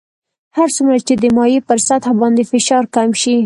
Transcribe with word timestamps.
هر 0.57 0.69
څومره 0.75 0.97
چې 1.07 1.13
د 1.21 1.25
مایع 1.37 1.59
پر 1.67 1.79
سطح 1.87 2.09
باندې 2.21 2.43
فشار 2.51 2.83
کم 2.95 3.09
شي. 3.21 3.35